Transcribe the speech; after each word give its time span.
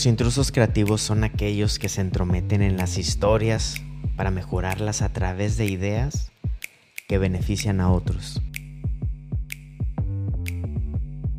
Los 0.00 0.06
intrusos 0.06 0.50
creativos 0.50 1.02
son 1.02 1.24
aquellos 1.24 1.78
que 1.78 1.90
se 1.90 2.00
entrometen 2.00 2.62
en 2.62 2.78
las 2.78 2.96
historias 2.96 3.74
para 4.16 4.30
mejorarlas 4.30 5.02
a 5.02 5.10
través 5.10 5.58
de 5.58 5.66
ideas 5.66 6.32
que 7.06 7.18
benefician 7.18 7.82
a 7.82 7.90
otros. 7.92 8.40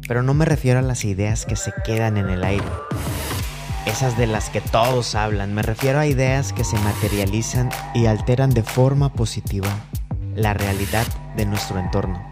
Pero 0.07 0.21
no 0.21 0.35
me 0.35 0.45
refiero 0.45 0.77
a 0.77 0.83
las 0.83 1.05
ideas 1.05 1.47
que 1.47 1.55
se 1.55 1.73
quedan 1.83 2.17
en 2.17 2.29
el 2.29 2.43
aire, 2.43 2.67
esas 3.87 4.15
de 4.15 4.27
las 4.27 4.51
que 4.51 4.61
todos 4.61 5.15
hablan, 5.15 5.55
me 5.55 5.63
refiero 5.63 5.97
a 5.97 6.05
ideas 6.05 6.53
que 6.53 6.63
se 6.63 6.77
materializan 6.81 7.71
y 7.95 8.05
alteran 8.05 8.51
de 8.51 8.61
forma 8.61 9.11
positiva 9.11 9.75
la 10.35 10.53
realidad 10.53 11.07
de 11.35 11.47
nuestro 11.47 11.79
entorno. 11.79 12.31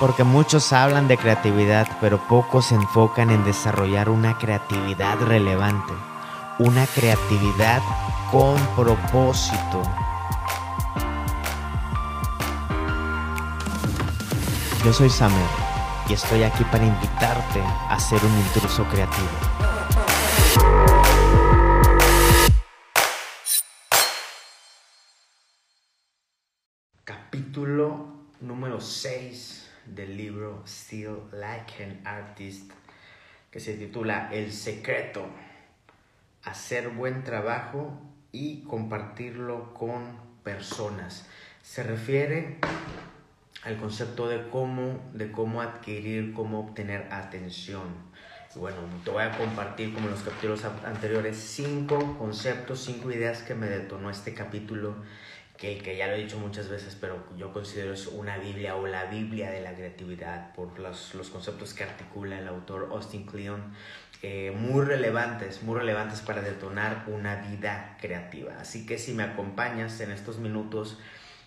Porque 0.00 0.24
muchos 0.24 0.72
hablan 0.72 1.08
de 1.08 1.18
creatividad, 1.18 1.86
pero 2.00 2.26
pocos 2.26 2.68
se 2.68 2.74
enfocan 2.74 3.28
en 3.28 3.44
desarrollar 3.44 4.08
una 4.08 4.38
creatividad 4.38 5.18
relevante, 5.20 5.92
una 6.58 6.86
creatividad 6.86 7.82
con 8.32 8.56
propósito. 8.74 9.82
Yo 14.82 14.94
soy 14.94 15.10
Samuel 15.10 15.46
y 16.08 16.14
estoy 16.14 16.44
aquí 16.44 16.64
para 16.64 16.86
invitarte 16.86 17.60
a 17.62 18.00
ser 18.00 18.24
un 18.24 18.38
intruso 18.38 18.84
creativo. 18.84 19.28
Capítulo 27.04 28.06
número 28.40 28.80
6 28.80 29.69
del 29.86 30.16
libro 30.16 30.62
Still 30.66 31.16
Like 31.32 31.84
an 31.84 32.00
Artist, 32.04 32.72
que 33.50 33.60
se 33.60 33.74
titula 33.74 34.28
El 34.32 34.52
secreto, 34.52 35.26
hacer 36.44 36.88
buen 36.88 37.24
trabajo 37.24 38.00
y 38.32 38.62
compartirlo 38.62 39.74
con 39.74 40.18
personas. 40.42 41.26
Se 41.62 41.82
refiere 41.82 42.58
al 43.64 43.76
concepto 43.76 44.28
de 44.28 44.48
cómo, 44.48 45.10
de 45.12 45.30
cómo 45.30 45.60
adquirir, 45.60 46.32
cómo 46.32 46.60
obtener 46.60 47.08
atención. 47.12 48.10
Bueno, 48.56 48.78
te 49.04 49.10
voy 49.10 49.22
a 49.22 49.36
compartir, 49.36 49.94
como 49.94 50.06
en 50.06 50.12
los 50.12 50.22
capítulos 50.22 50.64
anteriores, 50.64 51.36
cinco 51.36 52.18
conceptos, 52.18 52.82
cinco 52.82 53.12
ideas 53.12 53.42
que 53.42 53.54
me 53.54 53.68
detonó 53.68 54.10
este 54.10 54.34
capítulo, 54.34 54.96
que, 55.60 55.94
ya 55.94 56.06
lo 56.06 56.14
he 56.14 56.22
dicho 56.22 56.38
muchas 56.38 56.70
veces, 56.70 56.96
pero 56.98 57.22
yo 57.36 57.52
considero 57.52 57.92
es 57.92 58.06
una 58.06 58.38
Biblia 58.38 58.76
o 58.76 58.86
la 58.86 59.04
Biblia 59.04 59.50
de 59.50 59.60
la 59.60 59.74
creatividad 59.74 60.54
por 60.54 60.78
los, 60.78 61.14
los 61.14 61.28
conceptos 61.28 61.74
que 61.74 61.84
articula 61.84 62.38
el 62.38 62.48
autor 62.48 62.88
Austin 62.90 63.26
Kleon, 63.26 63.74
eh, 64.22 64.54
muy 64.56 64.86
relevantes, 64.86 65.62
muy 65.62 65.78
relevantes 65.78 66.22
para 66.22 66.40
detonar 66.40 67.04
una 67.08 67.36
vida 67.36 67.98
creativa. 68.00 68.54
Así 68.58 68.86
que 68.86 68.96
si 68.96 69.12
me 69.12 69.22
acompañas 69.22 70.00
en 70.00 70.12
estos 70.12 70.38
minutos, 70.38 70.98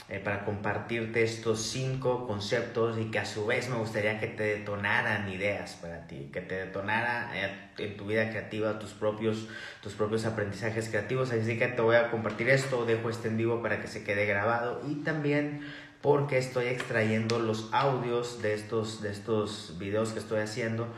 eh, 0.10 0.20
para 0.20 0.44
compartirte 0.44 1.24
estos 1.24 1.62
cinco 1.62 2.28
conceptos 2.28 2.98
y 2.98 3.06
que 3.06 3.20
a 3.20 3.26
su 3.26 3.46
vez 3.46 3.70
me 3.70 3.78
gustaría 3.78 4.20
que 4.20 4.28
te 4.28 4.44
detonaran 4.44 5.30
ideas 5.30 5.78
para 5.82 6.08
ti, 6.08 6.30
que 6.34 6.42
te 6.42 6.56
detonara 6.56 7.32
eh, 7.34 7.70
en 7.78 7.96
tu 7.96 8.06
vida 8.08 8.30
creativa 8.30 8.80
tus 8.80 8.92
propios, 8.92 9.48
tus 9.82 9.94
propios 9.94 10.26
aprendizajes 10.26 10.90
creativos. 10.90 11.32
Así 11.32 11.58
que 11.58 11.68
te 11.68 11.82
voy 11.82 11.96
a 11.96 12.12
compartir 12.12 12.50
esto, 12.50 12.86
dejo 12.86 13.10
este 13.10 13.30
en 13.30 13.38
vivo 13.38 13.62
para 13.62 13.82
que 13.82 13.88
se 13.88 14.04
quede 14.04 14.26
grabado 14.26 14.82
y 14.86 14.96
también 15.04 15.62
porque 16.02 16.38
estoy 16.38 16.66
extrayendo 16.66 17.40
los 17.40 17.70
audios 17.72 18.42
de 18.42 18.56
estos, 18.56 19.02
de 19.02 19.10
estos 19.10 19.78
videos 19.80 20.12
que 20.12 20.20
estoy 20.20 20.42
haciendo 20.42 20.90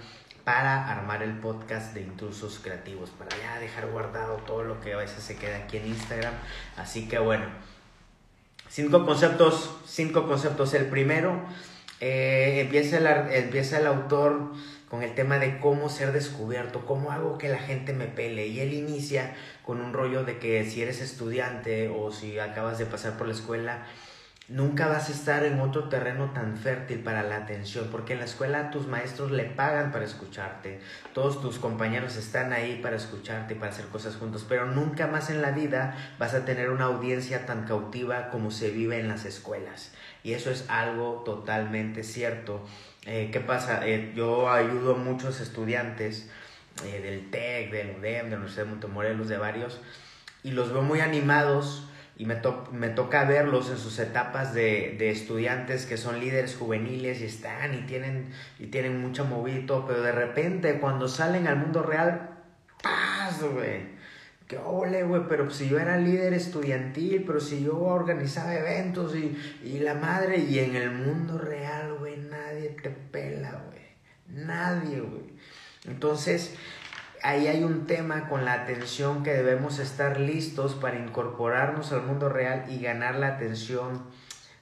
para 0.44 0.92
armar 0.92 1.22
el 1.22 1.38
podcast 1.38 1.94
de 1.94 2.02
intrusos 2.02 2.60
creativos, 2.60 3.12
para 3.12 3.30
ya 3.38 3.60
dejar 3.60 3.88
guardado 3.88 4.38
todo 4.38 4.64
lo 4.64 4.80
que 4.82 4.94
a 4.94 4.98
veces 4.98 5.24
se 5.24 5.36
queda 5.38 5.58
aquí 5.58 5.78
en 5.78 5.88
Instagram. 5.88 6.34
Así 6.76 7.08
que 7.08 7.20
bueno. 7.20 7.75
Cinco 8.76 9.06
conceptos, 9.06 9.70
cinco 9.86 10.28
conceptos. 10.28 10.74
El 10.74 10.88
primero, 10.88 11.40
eh, 12.02 12.60
empieza, 12.60 12.98
el, 12.98 13.08
empieza 13.34 13.80
el 13.80 13.88
autor 13.88 14.52
con 14.90 15.02
el 15.02 15.16
tema 15.16 15.40
de 15.40 15.60
cómo 15.62 15.88
ser 15.88 16.12
descubierto, 16.12 16.86
cómo 16.86 17.14
hago 17.14 17.38
que 17.38 17.48
la 17.48 17.60
gente 17.60 17.94
me 17.94 18.08
pele. 18.08 18.48
Y 18.48 18.60
él 18.60 18.74
inicia 18.74 19.34
con 19.64 19.80
un 19.80 19.94
rollo 19.94 20.26
de 20.26 20.40
que 20.40 20.66
si 20.66 20.82
eres 20.82 21.00
estudiante 21.00 21.88
o 21.88 22.12
si 22.12 22.38
acabas 22.38 22.78
de 22.78 22.86
pasar 22.86 23.18
por 23.18 23.28
la 23.28 23.34
escuela, 23.34 23.86
nunca 24.48 24.88
vas 24.88 25.10
a 25.10 25.12
estar 25.12 25.44
en 25.44 25.60
otro 25.60 25.90
terreno 25.90 26.32
tan 26.34 26.56
fértil 26.58 27.00
para 27.00 27.24
la 27.24 27.38
atención, 27.38 27.88
porque 27.92 28.14
en 28.14 28.20
la 28.20 28.26
escuela 28.26 28.70
tus 28.70 28.88
maestros 28.88 29.32
le 29.32 29.46
pagan 29.46 29.92
para 29.92 30.06
escucharte, 30.06 30.80
todos 31.14 31.42
tus 31.42 31.58
compañeros 31.58 32.16
están 32.16 32.54
ahí 32.54 32.80
para 32.82 32.96
escucharte 32.96 33.56
para 33.56 33.72
hacer 33.72 33.86
cosas 33.88 34.16
juntos, 34.16 34.46
pero 34.48 34.68
nunca 34.68 35.08
más 35.08 35.30
en 35.30 35.42
la 35.42 35.52
vida 35.52 35.98
vas 36.20 36.36
a 36.36 36.46
tener 36.46 36.70
una 36.70 36.86
audiencia 36.86 37.46
tan 37.46 37.66
cautiva 37.66 38.30
como 38.30 38.52
se 38.52 38.70
vive 38.70 39.00
en 39.00 39.08
las 39.08 39.26
escuelas. 39.26 39.94
Y 40.24 40.34
eso 40.34 40.52
es 40.52 40.66
algo 40.70 41.24
totalmente 41.26 42.04
cierto. 42.04 42.66
Eh, 43.06 43.30
¿Qué 43.32 43.40
pasa? 43.40 43.88
Eh, 43.88 44.14
yo 44.16 44.52
ayudo 44.52 44.96
a 44.96 44.98
muchos 44.98 45.42
estudiantes 45.42 46.30
eh, 46.84 47.00
del 47.02 47.32
TEC, 47.32 47.72
del 47.72 47.98
UDEM, 47.98 48.26
de 48.26 48.32
la 48.32 48.36
Universidad 48.38 48.66
de 48.66 48.72
Montemorelos, 48.72 49.28
de 49.28 49.38
varios, 49.38 49.82
y 50.44 50.52
los 50.52 50.72
veo 50.72 50.82
muy 50.82 51.00
animados 51.00 51.88
y 52.18 52.26
me, 52.26 52.42
me 52.72 52.90
toca 52.90 53.26
verlos 53.26 53.70
en 53.70 53.78
sus 53.78 54.00
etapas 54.00 54.54
de, 54.54 54.96
de, 54.98 55.10
estudiantes 55.10 55.86
que 55.86 55.98
son 55.98 56.20
líderes 56.20 56.56
juveniles 56.56 57.22
y 57.22 57.26
están 57.26 57.74
y 57.74 57.82
tienen, 57.82 58.30
y 58.58 58.68
tienen 58.68 59.02
mucho 59.02 59.26
movito, 59.26 59.86
pero 59.86 60.02
de 60.02 60.14
repente 60.14 60.80
cuando 60.80 61.08
salen 61.10 61.48
al 61.48 61.58
mundo 61.58 61.84
real, 61.84 62.30
¡paz, 62.82 63.42
güey! 63.42 63.96
¡Qué 64.48 64.58
ole, 64.58 65.04
güey! 65.04 65.24
Pero 65.28 65.50
si 65.50 65.68
yo 65.68 65.80
era 65.80 65.98
líder 65.98 66.34
estudiantil, 66.34 67.24
pero 67.26 67.42
si 67.42 67.64
yo 67.64 67.80
organizaba 67.80 68.56
eventos 68.56 69.16
y, 69.16 69.36
y 69.64 69.80
la 69.80 69.96
madre, 69.96 70.38
y 70.38 70.60
en 70.60 70.76
el 70.76 70.92
mundo 70.92 71.38
real, 71.38 71.96
güey, 72.00 72.18
nadie 72.18 72.70
te 72.82 72.92
pela, 72.92 73.64
güey. 73.68 74.46
Nadie, 74.46 75.02
güey. 75.02 75.36
Entonces, 75.88 76.56
ahí 77.26 77.48
hay 77.48 77.64
un 77.64 77.88
tema 77.88 78.30
con 78.30 78.46
la 78.46 78.54
atención 78.54 79.24
que 79.24 79.34
debemos 79.34 79.80
estar 79.80 80.20
listos 80.20 80.76
para 80.76 81.00
incorporarnos 81.00 81.92
al 81.92 82.04
mundo 82.04 82.30
real 82.30 82.66
y 82.70 82.80
ganar 82.80 83.16
la 83.16 83.28
atención 83.28 84.04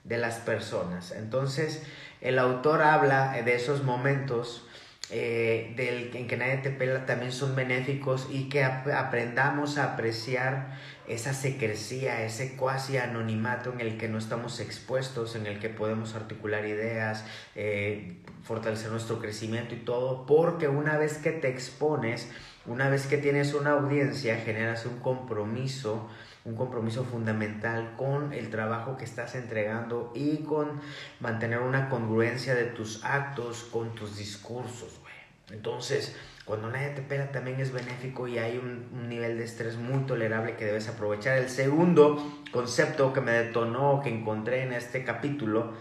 de 0.05 0.17
las 0.17 0.37
personas. 0.37 1.11
Entonces, 1.11 1.83
el 2.21 2.39
autor 2.39 2.81
habla 2.81 3.33
de 3.33 3.55
esos 3.55 3.83
momentos 3.83 4.65
eh, 5.09 5.75
en 6.13 6.27
que 6.27 6.37
nadie 6.37 6.57
te 6.57 6.69
pela 6.69 7.05
también 7.05 7.33
son 7.33 7.55
benéficos 7.55 8.27
y 8.31 8.47
que 8.47 8.63
aprendamos 8.63 9.77
a 9.77 9.93
apreciar 9.93 10.77
esa 11.07 11.33
secrecía, 11.33 12.23
ese 12.23 12.55
cuasi 12.55 12.97
anonimato 12.97 13.73
en 13.73 13.81
el 13.81 13.97
que 13.97 14.07
no 14.07 14.17
estamos 14.17 14.61
expuestos, 14.61 15.35
en 15.35 15.45
el 15.45 15.59
que 15.59 15.67
podemos 15.67 16.15
articular 16.15 16.65
ideas, 16.65 17.25
eh, 17.55 18.15
fortalecer 18.43 18.89
nuestro 18.91 19.19
crecimiento 19.19 19.75
y 19.75 19.79
todo, 19.79 20.25
porque 20.25 20.69
una 20.69 20.97
vez 20.97 21.17
que 21.17 21.31
te 21.31 21.49
expones, 21.49 22.29
una 22.65 22.89
vez 22.89 23.07
que 23.07 23.17
tienes 23.17 23.53
una 23.53 23.71
audiencia, 23.71 24.37
generas 24.37 24.85
un 24.85 24.99
compromiso, 24.99 26.09
un 26.45 26.55
compromiso 26.55 27.03
fundamental 27.03 27.93
con 27.97 28.31
el 28.33 28.49
trabajo 28.49 28.95
que 28.97 29.03
estás 29.03 29.35
entregando 29.35 30.11
y 30.15 30.37
con 30.43 30.81
mantener 31.19 31.59
una 31.59 31.89
congruencia 31.89 32.55
de 32.55 32.65
tus 32.65 33.03
actos 33.03 33.63
con 33.71 33.95
tus 33.95 34.17
discursos, 34.17 34.99
güey. 35.01 35.13
Entonces, 35.51 36.15
cuando 36.45 36.69
nadie 36.69 36.89
te 36.89 37.01
pela 37.01 37.31
también 37.31 37.59
es 37.59 37.71
benéfico 37.71 38.27
y 38.27 38.37
hay 38.37 38.57
un, 38.57 38.89
un, 38.93 39.09
nivel 39.09 39.37
de 39.37 39.43
estrés 39.43 39.75
muy 39.75 40.03
tolerable 40.05 40.55
que 40.55 40.65
debes 40.65 40.87
aprovechar. 40.87 41.37
El 41.37 41.49
segundo 41.49 42.41
concepto 42.51 43.11
que 43.11 43.21
me 43.21 43.31
detonó, 43.31 44.01
que 44.01 44.09
encontré 44.09 44.63
en 44.63 44.73
este 44.73 45.03
capítulo, 45.03 45.73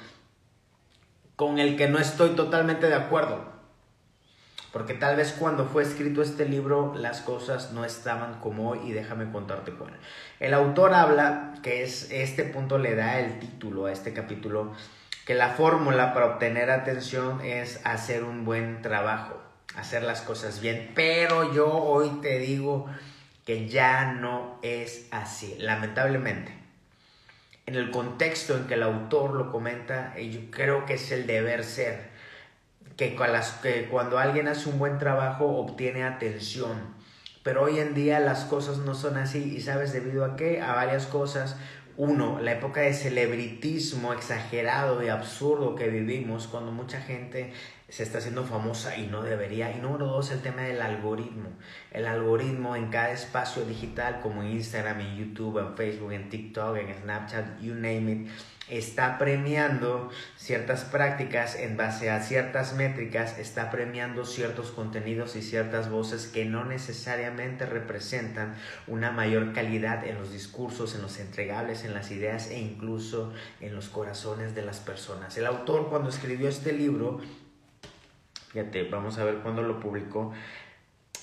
con 1.36 1.58
el 1.58 1.76
que 1.76 1.88
no 1.88 1.98
estoy 1.98 2.30
totalmente 2.30 2.88
de 2.88 2.94
acuerdo, 2.94 3.51
porque 4.72 4.94
tal 4.94 5.16
vez 5.16 5.32
cuando 5.38 5.66
fue 5.66 5.82
escrito 5.82 6.22
este 6.22 6.46
libro 6.46 6.94
las 6.96 7.20
cosas 7.20 7.72
no 7.72 7.84
estaban 7.84 8.40
como 8.40 8.70
hoy 8.70 8.80
y 8.86 8.92
déjame 8.92 9.30
contarte 9.30 9.72
cuál. 9.72 9.92
El 10.40 10.54
autor 10.54 10.94
habla, 10.94 11.54
que 11.62 11.82
es 11.82 12.10
este 12.10 12.44
punto 12.44 12.78
le 12.78 12.94
da 12.96 13.20
el 13.20 13.38
título 13.38 13.86
a 13.86 13.92
este 13.92 14.14
capítulo, 14.14 14.72
que 15.26 15.34
la 15.34 15.50
fórmula 15.50 16.14
para 16.14 16.26
obtener 16.26 16.70
atención 16.70 17.42
es 17.44 17.84
hacer 17.84 18.24
un 18.24 18.44
buen 18.44 18.80
trabajo, 18.80 19.40
hacer 19.76 20.02
las 20.02 20.22
cosas 20.22 20.60
bien, 20.60 20.90
pero 20.94 21.52
yo 21.54 21.70
hoy 21.70 22.08
te 22.22 22.38
digo 22.38 22.86
que 23.44 23.68
ya 23.68 24.12
no 24.12 24.58
es 24.62 25.06
así, 25.10 25.54
lamentablemente. 25.58 26.52
En 27.66 27.76
el 27.76 27.90
contexto 27.90 28.56
en 28.56 28.66
que 28.66 28.74
el 28.74 28.82
autor 28.82 29.34
lo 29.34 29.52
comenta, 29.52 30.18
yo 30.18 30.50
creo 30.50 30.86
que 30.86 30.94
es 30.94 31.12
el 31.12 31.26
deber 31.26 31.62
ser 31.62 32.11
que, 33.10 33.88
cuando 33.90 34.18
alguien 34.18 34.48
hace 34.48 34.68
un 34.68 34.78
buen 34.78 34.98
trabajo 34.98 35.46
obtiene 35.58 36.04
atención. 36.04 36.94
Pero 37.42 37.62
hoy 37.62 37.80
en 37.80 37.94
día 37.94 38.20
las 38.20 38.44
cosas 38.44 38.78
no 38.78 38.94
son 38.94 39.16
así 39.16 39.54
y 39.56 39.60
sabes 39.60 39.92
debido 39.92 40.24
a 40.24 40.36
qué? 40.36 40.60
A 40.60 40.74
varias 40.74 41.06
cosas. 41.06 41.56
uno, 41.96 42.40
la 42.40 42.52
época 42.52 42.80
de 42.80 42.94
celebritismo 42.94 44.14
exagerado 44.14 45.02
y 45.02 45.08
absurdo 45.08 45.74
que 45.74 45.88
vivimos 45.88 46.46
cuando 46.46 46.72
mucha 46.72 47.00
gente 47.00 47.52
se 47.92 48.04
está 48.04 48.18
haciendo 48.18 48.42
famosa 48.44 48.96
y 48.96 49.06
no 49.06 49.22
debería. 49.22 49.70
Y 49.76 49.78
número 49.78 50.06
dos, 50.06 50.30
el 50.30 50.40
tema 50.40 50.62
del 50.62 50.80
algoritmo. 50.80 51.50
El 51.90 52.06
algoritmo 52.06 52.74
en 52.74 52.88
cada 52.88 53.10
espacio 53.10 53.66
digital 53.66 54.20
como 54.22 54.42
Instagram, 54.42 54.98
en 55.02 55.16
YouTube, 55.18 55.58
en 55.58 55.76
Facebook, 55.76 56.10
en 56.12 56.30
TikTok, 56.30 56.78
en 56.78 56.94
Snapchat, 57.02 57.60
you 57.60 57.74
name 57.74 58.10
it 58.10 58.30
está 58.78 59.18
premiando 59.18 60.08
ciertas 60.36 60.84
prácticas 60.84 61.56
en 61.56 61.76
base 61.76 62.10
a 62.10 62.22
ciertas 62.22 62.74
métricas, 62.74 63.38
está 63.38 63.70
premiando 63.70 64.24
ciertos 64.24 64.70
contenidos 64.70 65.36
y 65.36 65.42
ciertas 65.42 65.90
voces 65.90 66.26
que 66.26 66.44
no 66.44 66.64
necesariamente 66.64 67.66
representan 67.66 68.54
una 68.86 69.10
mayor 69.10 69.52
calidad 69.52 70.06
en 70.06 70.16
los 70.16 70.32
discursos, 70.32 70.94
en 70.94 71.02
los 71.02 71.18
entregables, 71.18 71.84
en 71.84 71.92
las 71.92 72.10
ideas 72.10 72.48
e 72.48 72.58
incluso 72.58 73.32
en 73.60 73.74
los 73.74 73.88
corazones 73.88 74.54
de 74.54 74.62
las 74.62 74.80
personas. 74.80 75.36
El 75.36 75.46
autor 75.46 75.90
cuando 75.90 76.08
escribió 76.08 76.48
este 76.48 76.72
libro, 76.72 77.20
fíjate, 78.52 78.84
vamos 78.84 79.18
a 79.18 79.24
ver 79.24 79.36
cuándo 79.36 79.62
lo 79.62 79.80
publicó, 79.80 80.32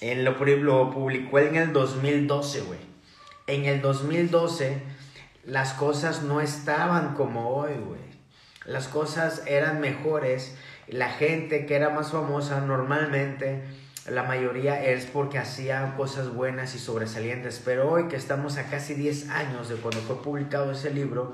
en 0.01 0.25
lo, 0.25 0.31
lo 0.31 0.91
publicó 0.91 1.39
en 1.39 1.55
el 1.55 1.73
2012, 1.73 2.61
güey. 2.61 2.79
En 3.47 3.65
el 3.65 3.81
2012 3.81 4.81
las 5.45 5.73
cosas 5.73 6.23
no 6.23 6.41
estaban 6.41 7.15
como 7.15 7.49
hoy, 7.49 7.73
güey. 7.73 8.01
Las 8.65 8.87
cosas 8.87 9.43
eran 9.47 9.79
mejores. 9.79 10.55
La 10.87 11.09
gente 11.09 11.65
que 11.65 11.75
era 11.75 11.89
más 11.89 12.11
famosa 12.11 12.61
normalmente, 12.61 13.63
la 14.07 14.23
mayoría 14.23 14.83
es 14.83 15.05
porque 15.05 15.37
hacía 15.37 15.93
cosas 15.97 16.33
buenas 16.33 16.75
y 16.75 16.79
sobresalientes. 16.79 17.61
Pero 17.63 17.89
hoy 17.89 18.07
que 18.07 18.15
estamos 18.15 18.57
a 18.57 18.69
casi 18.69 18.93
10 18.93 19.29
años 19.29 19.69
de 19.69 19.75
cuando 19.75 20.01
fue 20.01 20.21
publicado 20.21 20.71
ese 20.71 20.91
libro, 20.93 21.33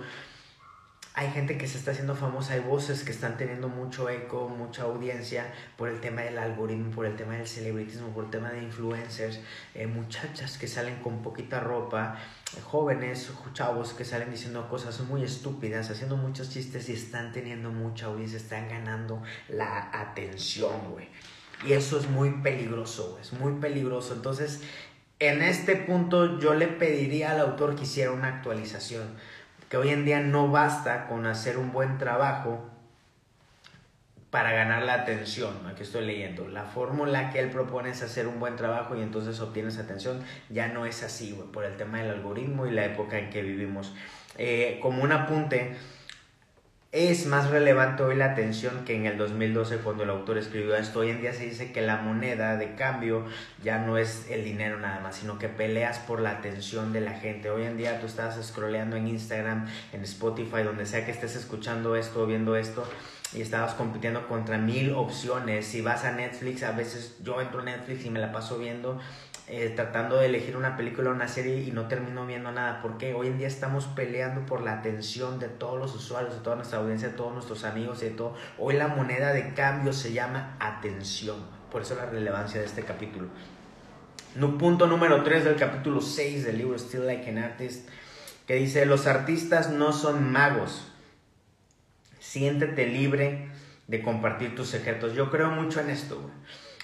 hay 1.17 1.31
gente 1.31 1.57
que 1.57 1.65
se 1.65 1.77
está 1.77 1.91
haciendo 1.91 2.13
famosa, 2.13 2.55
hay 2.55 2.59
voces 2.59 3.05
que 3.05 3.11
están 3.11 3.37
teniendo 3.37 3.69
mucho 3.69 4.09
eco, 4.09 4.49
mucha 4.49 4.83
audiencia 4.83 5.45
por 5.77 5.87
el 5.87 6.01
tema 6.01 6.21
del 6.23 6.37
algoritmo, 6.37 6.91
por 6.91 7.05
el 7.05 7.15
tema 7.15 7.35
del 7.35 7.47
celebritismo, 7.47 8.09
por 8.09 8.25
el 8.25 8.31
tema 8.31 8.49
de 8.49 8.61
influencers, 8.61 9.39
eh, 9.73 9.87
muchachas 9.87 10.57
que 10.57 10.67
salen 10.67 10.97
con 10.97 11.21
poquita 11.21 11.61
ropa, 11.61 12.17
jóvenes, 12.65 13.31
chavos 13.53 13.93
que 13.93 14.03
salen 14.03 14.29
diciendo 14.29 14.67
cosas 14.67 14.99
muy 15.01 15.23
estúpidas, 15.23 15.89
haciendo 15.89 16.17
muchos 16.17 16.49
chistes 16.49 16.89
y 16.89 16.93
están 16.93 17.31
teniendo 17.31 17.71
mucha 17.71 18.07
audiencia, 18.07 18.37
están 18.37 18.67
ganando 18.67 19.23
la 19.47 19.89
atención, 19.93 20.91
güey. 20.91 21.07
Y 21.65 21.71
eso 21.71 21.97
es 21.97 22.09
muy 22.09 22.29
peligroso, 22.41 23.17
es 23.21 23.31
muy 23.31 23.53
peligroso. 23.61 24.13
Entonces, 24.13 24.59
en 25.19 25.41
este 25.41 25.77
punto 25.77 26.39
yo 26.39 26.53
le 26.55 26.67
pediría 26.67 27.31
al 27.31 27.39
autor 27.39 27.77
que 27.77 27.83
hiciera 27.83 28.11
una 28.11 28.27
actualización 28.27 29.15
que 29.75 29.79
hoy 29.79 29.89
en 29.89 30.05
día 30.05 30.21
no 30.21 30.47
basta 30.47 31.05
con 31.05 31.25
hacer 31.25 31.57
un 31.57 31.73
buen 31.73 31.97
trabajo 31.97 32.63
para 34.29 34.53
ganar 34.53 34.83
la 34.83 34.93
atención. 34.93 35.53
Aquí 35.67 35.83
estoy 35.83 36.05
leyendo. 36.05 36.47
La 36.47 36.63
fórmula 36.63 37.29
que 37.29 37.39
él 37.39 37.49
propone 37.49 37.89
es 37.89 38.01
hacer 38.01 38.25
un 38.25 38.39
buen 38.39 38.55
trabajo 38.55 38.95
y 38.95 39.01
entonces 39.01 39.37
obtienes 39.41 39.77
atención. 39.77 40.23
Ya 40.49 40.69
no 40.69 40.85
es 40.85 41.03
así, 41.03 41.37
por 41.51 41.65
el 41.65 41.75
tema 41.75 41.97
del 41.97 42.11
algoritmo 42.11 42.65
y 42.67 42.71
la 42.71 42.85
época 42.85 43.19
en 43.19 43.29
que 43.29 43.41
vivimos. 43.41 43.93
Eh, 44.37 44.79
como 44.81 45.03
un 45.03 45.11
apunte, 45.11 45.75
es 46.95 47.25
más 47.25 47.49
relevante 47.49 48.03
hoy 48.03 48.15
la 48.15 48.31
atención 48.31 48.85
que 48.85 48.95
en 48.95 49.05
el 49.05 49.17
2012 49.17 49.79
cuando 49.79 50.03
el 50.03 50.09
autor 50.09 50.37
escribió 50.37 50.77
esto. 50.77 50.99
Hoy 50.99 51.09
en 51.09 51.19
día 51.19 51.33
se 51.33 51.43
dice 51.43 51.73
que 51.73 51.81
la 51.81 51.97
moneda 51.97 52.55
de 52.55 52.75
cambio 52.75 53.25
ya 53.61 53.79
no 53.79 53.97
es 53.97 54.27
el 54.29 54.45
dinero 54.45 54.79
nada 54.79 55.01
más, 55.01 55.17
sino 55.17 55.37
que 55.37 55.49
peleas 55.49 55.99
por 55.99 56.21
la 56.21 56.31
atención 56.31 56.93
de 56.93 57.01
la 57.01 57.11
gente. 57.11 57.49
Hoy 57.49 57.63
en 57.63 57.75
día 57.75 57.99
tú 57.99 58.05
estás 58.05 58.41
scrolleando 58.41 58.95
en 58.95 59.09
Instagram, 59.09 59.67
en 59.91 60.03
Spotify, 60.03 60.63
donde 60.63 60.85
sea 60.85 61.03
que 61.03 61.11
estés 61.11 61.35
escuchando 61.35 61.97
esto 61.97 62.23
o 62.23 62.27
viendo 62.27 62.55
esto 62.55 62.89
y 63.33 63.41
estabas 63.41 63.73
compitiendo 63.73 64.29
contra 64.29 64.57
mil 64.57 64.93
opciones. 64.93 65.65
Si 65.65 65.81
vas 65.81 66.05
a 66.05 66.13
Netflix, 66.13 66.63
a 66.63 66.71
veces 66.71 67.17
yo 67.21 67.41
entro 67.41 67.59
a 67.59 67.63
Netflix 67.63 68.05
y 68.05 68.09
me 68.09 68.19
la 68.19 68.31
paso 68.31 68.57
viendo 68.57 69.01
eh, 69.47 69.71
tratando 69.75 70.17
de 70.17 70.25
elegir 70.25 70.57
una 70.57 70.75
película 70.75 71.11
o 71.11 71.13
una 71.13 71.27
serie 71.27 71.59
y 71.59 71.71
no 71.71 71.87
termino 71.87 72.25
viendo 72.25 72.51
nada. 72.51 72.81
Porque 72.81 73.13
hoy 73.13 73.27
en 73.27 73.37
día 73.37 73.47
estamos 73.47 73.85
peleando 73.85 74.45
por 74.45 74.61
la 74.61 74.73
atención 74.73 75.39
de 75.39 75.47
todos 75.49 75.79
los 75.79 75.93
usuarios, 75.93 76.33
de 76.33 76.39
toda 76.41 76.55
nuestra 76.55 76.79
audiencia, 76.79 77.09
de 77.09 77.13
todos 77.13 77.33
nuestros 77.33 77.63
amigos 77.63 78.01
y 78.01 78.05
de 78.05 78.11
todo. 78.11 78.35
Hoy 78.57 78.75
la 78.75 78.87
moneda 78.87 79.33
de 79.33 79.53
cambio 79.53 79.93
se 79.93 80.13
llama 80.13 80.57
atención. 80.59 81.37
Por 81.71 81.83
eso 81.83 81.95
la 81.95 82.05
relevancia 82.05 82.59
de 82.59 82.65
este 82.65 82.83
capítulo. 82.83 83.27
Punto 84.57 84.87
número 84.87 85.23
3 85.23 85.45
del 85.45 85.55
capítulo 85.55 86.01
6 86.01 86.43
del 86.45 86.57
libro 86.57 86.77
Still 86.77 87.05
Like 87.05 87.29
an 87.29 87.37
Artist, 87.37 87.87
que 88.47 88.55
dice, 88.55 88.85
los 88.85 89.07
artistas 89.07 89.69
no 89.69 89.93
son 89.93 90.31
magos. 90.31 90.91
Siéntete 92.19 92.87
libre 92.87 93.49
de 93.87 94.01
compartir 94.01 94.55
tus 94.55 94.69
secretos. 94.69 95.13
Yo 95.13 95.29
creo 95.29 95.51
mucho 95.51 95.79
en 95.79 95.89
esto. 95.89 96.31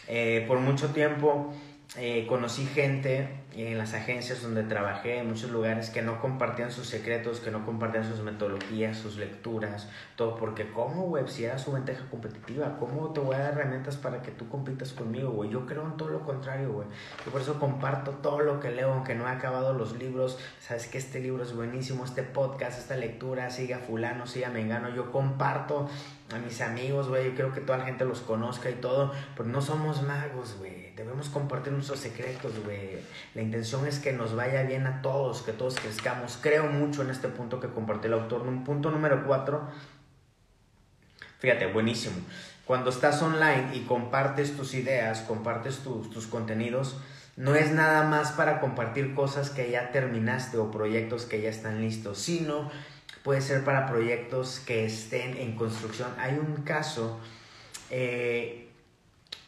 Eh, 0.07 0.45
por 0.47 0.59
mucho 0.59 0.89
tiempo 0.89 1.53
eh, 1.97 2.25
conocí 2.25 2.65
gente 2.65 3.27
en 3.53 3.77
las 3.77 3.93
agencias 3.93 4.41
donde 4.41 4.63
trabajé, 4.63 5.17
en 5.17 5.27
muchos 5.27 5.51
lugares, 5.51 5.89
que 5.89 6.01
no 6.01 6.21
compartían 6.21 6.71
sus 6.71 6.87
secretos, 6.87 7.41
que 7.41 7.51
no 7.51 7.65
compartían 7.65 8.05
sus 8.05 8.21
metodologías, 8.21 8.97
sus 8.97 9.17
lecturas, 9.17 9.89
todo, 10.15 10.37
porque 10.37 10.71
¿cómo, 10.71 11.07
güey? 11.07 11.27
Si 11.27 11.43
era 11.43 11.57
su 11.57 11.73
ventaja 11.73 12.05
competitiva, 12.09 12.77
¿cómo 12.79 13.11
te 13.11 13.19
voy 13.19 13.35
a 13.35 13.39
dar 13.39 13.53
herramientas 13.53 13.97
para 13.97 14.21
que 14.21 14.31
tú 14.31 14.47
compitas 14.47 14.93
conmigo, 14.93 15.31
güey? 15.31 15.49
Yo 15.49 15.65
creo 15.65 15.83
en 15.83 15.97
todo 15.97 16.07
lo 16.07 16.21
contrario, 16.21 16.71
güey. 16.71 16.87
Yo 17.25 17.31
por 17.33 17.41
eso 17.41 17.59
comparto 17.59 18.11
todo 18.11 18.39
lo 18.39 18.61
que 18.61 18.71
leo, 18.71 18.93
aunque 18.93 19.13
no 19.13 19.27
he 19.27 19.31
acabado 19.31 19.73
los 19.73 19.97
libros, 19.97 20.39
sabes 20.61 20.87
que 20.87 20.97
este 20.97 21.19
libro 21.19 21.43
es 21.43 21.53
buenísimo, 21.53 22.05
este 22.05 22.23
podcast, 22.23 22.79
esta 22.79 22.95
lectura, 22.95 23.49
siga 23.49 23.79
fulano, 23.79 24.27
siga 24.27 24.49
mengano, 24.49 24.95
yo 24.95 25.11
comparto 25.11 25.89
a 26.33 26.37
mis 26.37 26.61
amigos, 26.61 27.09
güey, 27.09 27.25
yo 27.25 27.35
quiero 27.35 27.53
que 27.53 27.59
toda 27.59 27.79
la 27.79 27.85
gente 27.85 28.05
los 28.05 28.21
conozca 28.21 28.69
y 28.69 28.75
todo, 28.75 29.11
pero 29.35 29.49
no 29.49 29.61
somos 29.61 30.01
magos, 30.03 30.55
güey 30.57 30.90
Debemos 31.01 31.29
compartir 31.29 31.73
nuestros 31.73 31.99
secretos, 31.99 32.63
güey. 32.63 32.99
La 33.33 33.41
intención 33.41 33.87
es 33.87 33.97
que 33.97 34.13
nos 34.13 34.35
vaya 34.35 34.61
bien 34.61 34.85
a 34.85 35.01
todos, 35.01 35.41
que 35.41 35.51
todos 35.51 35.79
crezcamos. 35.79 36.37
Creo 36.39 36.67
mucho 36.67 37.01
en 37.01 37.09
este 37.09 37.27
punto 37.27 37.59
que 37.59 37.69
compartió 37.69 38.07
el 38.07 38.21
autor. 38.21 38.43
Un 38.43 38.63
punto 38.63 38.91
número 38.91 39.25
cuatro. 39.25 39.67
Fíjate, 41.39 41.65
buenísimo. 41.65 42.17
Cuando 42.65 42.91
estás 42.91 43.19
online 43.23 43.71
y 43.73 43.79
compartes 43.85 44.55
tus 44.55 44.75
ideas, 44.75 45.21
compartes 45.21 45.79
tus, 45.79 46.11
tus 46.11 46.27
contenidos, 46.27 46.97
no 47.35 47.55
es 47.55 47.71
nada 47.71 48.03
más 48.03 48.33
para 48.33 48.59
compartir 48.59 49.15
cosas 49.15 49.49
que 49.49 49.71
ya 49.71 49.91
terminaste 49.91 50.59
o 50.59 50.69
proyectos 50.69 51.25
que 51.25 51.41
ya 51.41 51.49
están 51.49 51.81
listos, 51.81 52.19
sino 52.19 52.69
puede 53.23 53.41
ser 53.41 53.63
para 53.63 53.87
proyectos 53.87 54.59
que 54.59 54.85
estén 54.85 55.35
en 55.37 55.55
construcción. 55.55 56.09
Hay 56.19 56.35
un 56.35 56.61
caso 56.61 57.19
eh, 57.89 58.70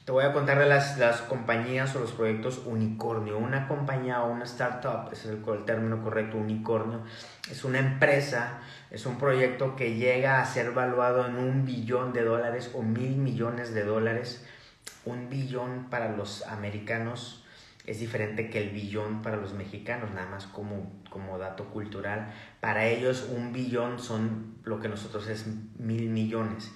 te 0.06 0.12
voy 0.12 0.26
a 0.26 0.34
contar 0.34 0.60
de 0.60 0.66
las, 0.66 0.98
las 0.98 1.22
compañías 1.22 1.96
o 1.96 2.00
los 2.00 2.12
proyectos 2.12 2.62
unicornio. 2.66 3.38
Una 3.38 3.68
compañía 3.70 4.24
o 4.24 4.32
una 4.32 4.44
startup, 4.44 5.12
es 5.14 5.26
el, 5.26 5.42
término 5.66 6.04
correcto, 6.04 6.38
unicornio, 6.38 7.04
es 7.50 7.64
una 7.64 7.80
empresa, 7.80 8.60
es 8.92 9.06
un 9.06 9.18
proyecto 9.18 9.76
que 9.78 9.96
llega 9.96 10.42
a 10.42 10.46
ser 10.46 10.72
valuado 10.72 11.26
en 11.26 11.38
un 11.38 11.66
billón 11.66 12.12
de 12.12 12.24
dólares 12.24 12.72
o 12.74 12.82
mil 12.82 13.16
millones 13.16 13.74
de 13.74 13.86
dólares. 13.86 14.46
Un 15.06 15.30
billón 15.30 15.88
para 15.90 16.10
los 16.10 16.46
americanos 16.48 17.46
es 17.86 18.00
diferente 18.00 18.50
que 18.50 18.62
el 18.62 18.70
billón 18.70 19.22
para 19.22 19.38
los 19.38 19.54
mexicanos, 19.54 20.12
nada 20.12 20.30
más 20.30 20.48
como, 20.48 21.02
como 21.10 21.38
dato 21.38 21.66
cultural. 21.66 22.34
Para 22.60 22.88
ellos 22.88 23.30
un 23.30 23.54
billón 23.54 24.00
son 24.00 24.58
lo 24.66 24.82
que 24.82 24.90
nosotros 24.90 25.28
es 25.28 25.46
mil 25.78 26.10
millones. 26.10 26.72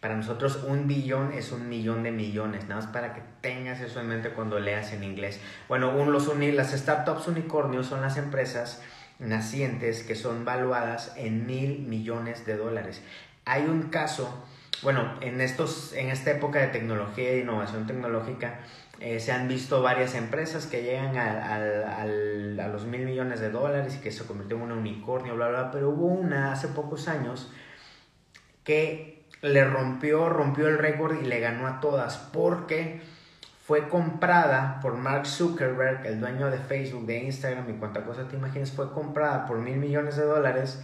Para 0.00 0.14
nosotros 0.14 0.62
un 0.66 0.86
billón 0.86 1.32
es 1.32 1.52
un 1.52 1.68
millón 1.68 2.02
de 2.02 2.12
millones, 2.12 2.68
nada 2.68 2.82
más 2.82 2.90
para 2.90 3.14
que 3.14 3.22
tengas 3.40 3.80
eso 3.80 4.00
en 4.00 4.08
mente 4.08 4.30
cuando 4.30 4.60
leas 4.60 4.92
en 4.92 5.02
inglés. 5.02 5.40
Bueno, 5.68 5.96
un, 5.96 6.12
los 6.12 6.28
las 6.36 6.72
startups 6.72 7.28
unicornios 7.28 7.86
son 7.86 8.02
las 8.02 8.16
empresas 8.16 8.82
nacientes 9.18 10.02
que 10.02 10.14
son 10.14 10.44
valuadas 10.44 11.14
en 11.16 11.46
mil 11.46 11.80
millones 11.80 12.44
de 12.44 12.56
dólares. 12.56 13.02
Hay 13.46 13.62
un 13.62 13.84
caso, 13.84 14.44
bueno, 14.82 15.14
en, 15.22 15.40
estos, 15.40 15.94
en 15.94 16.10
esta 16.10 16.32
época 16.32 16.60
de 16.60 16.68
tecnología 16.68 17.30
e 17.30 17.38
innovación 17.38 17.86
tecnológica, 17.86 18.60
eh, 19.00 19.20
se 19.20 19.32
han 19.32 19.48
visto 19.48 19.82
varias 19.82 20.14
empresas 20.14 20.66
que 20.66 20.82
llegan 20.82 21.16
a, 21.16 22.02
a 22.02 22.68
los 22.68 22.84
mil 22.84 23.04
millones 23.04 23.40
de 23.40 23.50
dólares 23.50 23.96
y 23.96 24.02
que 24.02 24.10
se 24.10 24.24
convirtió 24.24 24.56
en 24.56 24.64
un 24.64 24.72
unicornio, 24.72 25.36
bla, 25.36 25.48
bla, 25.48 25.70
pero 25.70 25.90
hubo 25.90 26.06
una 26.06 26.52
hace 26.52 26.68
pocos 26.68 27.08
años 27.08 27.50
que 28.64 29.15
le 29.42 29.64
rompió, 29.64 30.28
rompió 30.28 30.68
el 30.68 30.78
récord 30.78 31.20
y 31.20 31.26
le 31.26 31.40
ganó 31.40 31.66
a 31.66 31.80
todas 31.80 32.16
porque 32.32 33.00
fue 33.66 33.88
comprada 33.88 34.80
por 34.80 34.94
Mark 34.94 35.26
Zuckerberg, 35.26 36.06
el 36.06 36.20
dueño 36.20 36.50
de 36.50 36.58
Facebook, 36.58 37.06
de 37.06 37.24
Instagram 37.24 37.68
y 37.68 37.74
cuánta 37.74 38.04
cosa 38.04 38.28
te 38.28 38.36
imaginas, 38.36 38.70
fue 38.70 38.92
comprada 38.92 39.46
por 39.46 39.58
mil 39.58 39.76
millones 39.76 40.16
de 40.16 40.24
dólares 40.24 40.80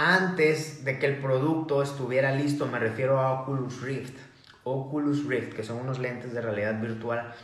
antes 0.00 0.84
de 0.84 1.00
que 1.00 1.06
el 1.06 1.16
producto 1.16 1.82
estuviera 1.82 2.30
listo, 2.30 2.66
me 2.66 2.78
refiero 2.78 3.18
a 3.18 3.40
Oculus 3.40 3.82
Rift. 3.82 4.16
Oculus 4.62 5.26
Rift, 5.26 5.54
que 5.54 5.64
son 5.64 5.78
unos 5.78 5.98
lentes 5.98 6.32
de 6.32 6.40
realidad 6.40 6.80
virtual. 6.80 7.34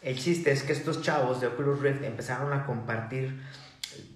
El 0.00 0.16
chiste 0.16 0.52
es 0.52 0.62
que 0.62 0.72
estos 0.72 1.02
chavos 1.02 1.40
de 1.40 1.48
Oculus 1.48 1.80
Rift 1.80 2.04
empezaron 2.04 2.52
a 2.52 2.66
compartir 2.66 3.42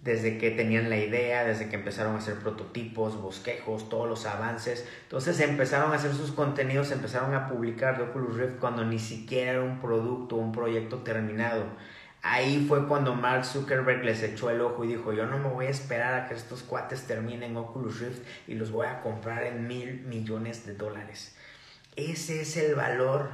desde 0.02 0.38
que 0.38 0.50
tenían 0.50 0.90
la 0.90 0.96
idea, 0.96 1.44
desde 1.44 1.68
que 1.68 1.76
empezaron 1.76 2.14
a 2.14 2.18
hacer 2.18 2.34
prototipos, 2.36 3.20
bosquejos, 3.20 3.88
todos 3.88 4.08
los 4.08 4.26
avances. 4.26 4.86
Entonces 5.02 5.40
empezaron 5.40 5.92
a 5.92 5.96
hacer 5.96 6.12
sus 6.12 6.32
contenidos, 6.32 6.90
empezaron 6.90 7.34
a 7.34 7.48
publicar 7.48 7.98
de 7.98 8.04
Oculus 8.04 8.36
Rift 8.36 8.58
cuando 8.58 8.84
ni 8.84 8.98
siquiera 8.98 9.52
era 9.52 9.62
un 9.62 9.80
producto, 9.80 10.36
un 10.36 10.52
proyecto 10.52 10.98
terminado. 10.98 11.64
Ahí 12.22 12.66
fue 12.66 12.88
cuando 12.88 13.14
Mark 13.14 13.44
Zuckerberg 13.44 14.04
les 14.04 14.22
echó 14.22 14.50
el 14.50 14.60
ojo 14.60 14.84
y 14.84 14.88
dijo, 14.88 15.12
yo 15.12 15.26
no 15.26 15.38
me 15.38 15.48
voy 15.48 15.66
a 15.66 15.70
esperar 15.70 16.14
a 16.14 16.28
que 16.28 16.34
estos 16.34 16.62
cuates 16.62 17.06
terminen 17.06 17.56
Oculus 17.56 18.00
Rift 18.00 18.22
y 18.48 18.54
los 18.54 18.72
voy 18.72 18.86
a 18.86 19.00
comprar 19.00 19.44
en 19.44 19.68
mil 19.68 20.00
millones 20.02 20.66
de 20.66 20.74
dólares. 20.74 21.36
Ese 21.94 22.40
es 22.40 22.56
el 22.56 22.74
valor, 22.74 23.30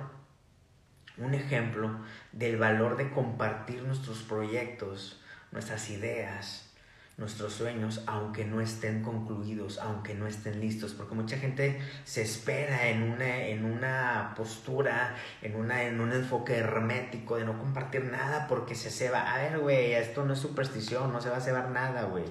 un 1.17 1.35
ejemplo 1.35 1.99
del 2.33 2.57
valor 2.59 2.97
de 2.97 3.11
compartir 3.11 3.83
nuestros 3.83 4.23
proyectos, 4.23 5.21
nuestras 5.55 5.89
ideas, 5.89 6.69
nuestros 7.17 7.55
sueños, 7.55 8.03
aunque 8.07 8.45
no 8.45 8.61
estén 8.61 9.03
concluidos, 9.03 9.79
aunque 9.79 10.15
no 10.15 10.27
estén 10.27 10.61
listos, 10.61 10.93
porque 10.93 11.15
mucha 11.15 11.39
gente 11.39 11.81
se 12.05 12.23
espera 12.23 12.89
en 12.89 13.05
una, 13.05 13.47
en 13.47 13.65
una 13.65 14.35
postura, 14.37 15.15
en, 15.41 15.55
una, 15.55 15.85
en 15.85 16.01
un 16.01 16.13
enfoque 16.13 16.57
hermético 16.57 17.37
de 17.37 17.45
no 17.45 17.57
compartir 17.59 18.05
nada 18.05 18.47
porque 18.49 18.75
se 18.75 18.91
ceba. 18.91 19.33
A 19.33 19.39
ver, 19.39 19.61
güey, 19.61 19.93
esto 19.93 20.25
no 20.25 20.35
es 20.35 20.41
superstición, 20.41 21.13
no 21.13 21.21
se 21.23 21.31
va 21.31 21.37
a 21.39 21.41
cebar 21.41 21.71
nada, 21.71 22.03
güey 22.03 22.25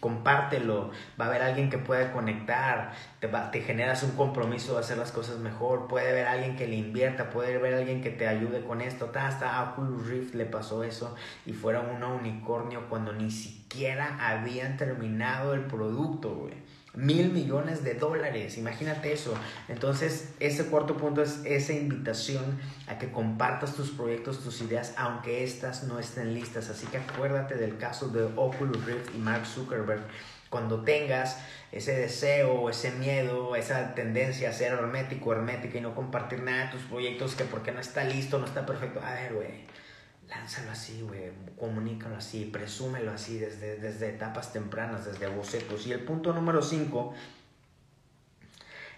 compártelo, 0.00 0.90
va 1.18 1.26
a 1.26 1.28
haber 1.28 1.42
alguien 1.42 1.70
que 1.70 1.78
pueda 1.78 2.12
conectar, 2.12 2.92
te, 3.20 3.28
te 3.28 3.60
generas 3.60 4.02
un 4.02 4.12
compromiso 4.12 4.74
de 4.74 4.80
hacer 4.80 4.98
las 4.98 5.12
cosas 5.12 5.38
mejor, 5.38 5.88
puede 5.88 6.10
haber 6.10 6.26
alguien 6.26 6.56
que 6.56 6.66
le 6.66 6.76
invierta, 6.76 7.30
puede 7.30 7.56
haber 7.56 7.74
alguien 7.74 8.02
que 8.02 8.10
te 8.10 8.28
ayude 8.28 8.64
con 8.64 8.80
esto, 8.80 9.10
hasta 9.14 9.56
a 9.56 9.72
Oculus 9.72 10.06
Rift 10.06 10.34
le 10.34 10.44
pasó 10.44 10.84
eso 10.84 11.16
y 11.44 11.52
fueron 11.52 11.86
un 11.90 12.02
unicornio 12.02 12.88
cuando 12.88 13.12
ni 13.12 13.30
siquiera 13.30 14.16
habían 14.20 14.76
terminado 14.76 15.54
el 15.54 15.62
producto, 15.62 16.34
güey 16.34 16.54
mil 16.96 17.30
millones 17.30 17.84
de 17.84 17.94
dólares, 17.94 18.56
imagínate 18.56 19.12
eso. 19.12 19.34
Entonces, 19.68 20.30
ese 20.40 20.66
cuarto 20.66 20.96
punto 20.96 21.22
es 21.22 21.42
esa 21.44 21.74
invitación 21.74 22.58
a 22.86 22.98
que 22.98 23.12
compartas 23.12 23.74
tus 23.74 23.90
proyectos, 23.90 24.42
tus 24.42 24.60
ideas, 24.62 24.94
aunque 24.96 25.44
estas 25.44 25.84
no 25.84 25.98
estén 25.98 26.34
listas. 26.34 26.70
Así 26.70 26.86
que 26.86 26.96
acuérdate 26.96 27.56
del 27.56 27.76
caso 27.76 28.08
de 28.08 28.24
Oculus 28.36 28.84
Rift 28.84 29.14
y 29.14 29.18
Mark 29.18 29.46
Zuckerberg. 29.46 30.02
Cuando 30.48 30.84
tengas 30.84 31.38
ese 31.70 31.94
deseo, 31.96 32.70
ese 32.70 32.92
miedo, 32.92 33.56
esa 33.56 33.94
tendencia 33.94 34.48
a 34.48 34.52
ser 34.52 34.72
hermético, 34.72 35.32
hermética 35.32 35.78
y 35.78 35.80
no 35.82 35.94
compartir 35.94 36.42
nada 36.42 36.66
de 36.66 36.72
tus 36.72 36.82
proyectos 36.82 37.34
que 37.34 37.44
porque 37.44 37.72
no 37.72 37.80
está 37.80 38.04
listo, 38.04 38.38
no 38.38 38.46
está 38.46 38.64
perfecto. 38.64 39.00
A 39.04 39.12
ver, 39.12 39.34
güey 39.34 39.75
lánzalo 40.28 40.70
así, 40.70 41.02
güey, 41.02 41.30
comunícalo 41.58 42.16
así, 42.16 42.44
presúmelo 42.44 43.12
así 43.12 43.38
desde, 43.38 43.76
desde 43.76 44.10
etapas 44.10 44.52
tempranas, 44.52 45.04
desde 45.04 45.28
bocetos. 45.28 45.86
Y 45.86 45.92
el 45.92 46.00
punto 46.00 46.32
número 46.32 46.62
5 46.62 47.14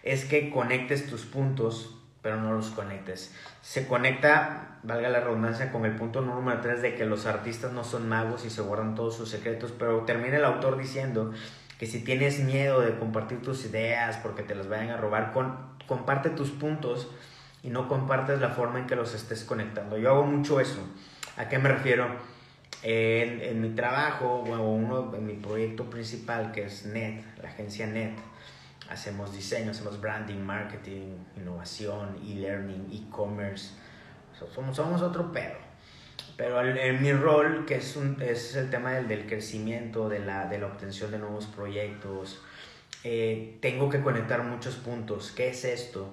es 0.02 0.24
que 0.24 0.50
conectes 0.50 1.06
tus 1.06 1.22
puntos, 1.22 1.96
pero 2.22 2.40
no 2.40 2.52
los 2.52 2.70
conectes. 2.70 3.34
Se 3.62 3.86
conecta, 3.86 4.78
valga 4.82 5.08
la 5.08 5.20
redundancia, 5.20 5.70
con 5.70 5.84
el 5.84 5.96
punto 5.96 6.20
número 6.20 6.60
3 6.60 6.82
de 6.82 6.94
que 6.94 7.04
los 7.04 7.26
artistas 7.26 7.72
no 7.72 7.84
son 7.84 8.08
magos 8.08 8.44
y 8.44 8.50
se 8.50 8.62
guardan 8.62 8.94
todos 8.94 9.16
sus 9.16 9.28
secretos, 9.28 9.72
pero 9.78 10.04
termina 10.04 10.36
el 10.36 10.44
autor 10.44 10.78
diciendo 10.78 11.32
que 11.78 11.86
si 11.86 12.02
tienes 12.02 12.40
miedo 12.40 12.80
de 12.80 12.98
compartir 12.98 13.40
tus 13.42 13.64
ideas 13.64 14.16
porque 14.16 14.42
te 14.42 14.54
las 14.54 14.68
vayan 14.68 14.90
a 14.90 14.96
robar, 14.96 15.32
con, 15.32 15.56
comparte 15.86 16.30
tus 16.30 16.50
puntos 16.50 17.08
y 17.62 17.70
no 17.70 17.88
compartes 17.88 18.40
la 18.40 18.50
forma 18.50 18.80
en 18.80 18.86
que 18.86 18.96
los 18.96 19.14
estés 19.14 19.44
conectando. 19.44 19.96
Yo 19.98 20.10
hago 20.10 20.24
mucho 20.24 20.60
eso. 20.60 20.80
¿A 21.38 21.48
qué 21.48 21.56
me 21.56 21.68
refiero? 21.68 22.08
En, 22.82 23.40
en 23.40 23.60
mi 23.60 23.70
trabajo, 23.70 24.42
o 24.42 24.72
uno, 24.72 25.14
en 25.14 25.24
mi 25.24 25.34
proyecto 25.34 25.88
principal, 25.88 26.50
que 26.50 26.64
es 26.64 26.84
NET, 26.84 27.22
la 27.40 27.48
agencia 27.48 27.86
NET, 27.86 28.18
hacemos 28.90 29.32
diseño, 29.32 29.70
hacemos 29.70 30.00
branding, 30.00 30.40
marketing, 30.40 31.16
innovación, 31.36 32.16
e-learning, 32.24 32.88
e-commerce. 32.92 33.70
Somos, 34.52 34.74
somos 34.74 35.00
otro 35.00 35.30
pedo. 35.30 35.54
Pero 36.36 36.60
en 36.60 37.00
mi 37.00 37.12
rol, 37.12 37.64
que 37.66 37.76
es, 37.76 37.94
un, 37.94 38.20
es 38.20 38.56
el 38.56 38.68
tema 38.68 38.90
del, 38.94 39.06
del 39.06 39.26
crecimiento, 39.26 40.08
de 40.08 40.18
la, 40.18 40.46
de 40.46 40.58
la 40.58 40.66
obtención 40.66 41.12
de 41.12 41.18
nuevos 41.18 41.46
proyectos, 41.46 42.42
eh, 43.04 43.58
tengo 43.60 43.88
que 43.90 44.00
conectar 44.00 44.42
muchos 44.42 44.74
puntos. 44.74 45.30
¿Qué 45.30 45.50
es 45.50 45.64
esto? 45.64 46.12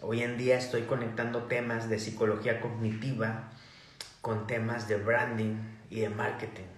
Hoy 0.00 0.22
en 0.22 0.38
día 0.38 0.56
estoy 0.56 0.82
conectando 0.82 1.42
temas 1.42 1.90
de 1.90 1.98
psicología 1.98 2.62
cognitiva 2.62 3.50
con 4.22 4.46
temas 4.46 4.88
de 4.88 4.96
branding 4.96 5.56
y 5.90 6.00
de 6.00 6.08
marketing. 6.08 6.70